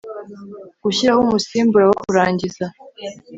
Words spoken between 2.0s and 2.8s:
kurangiza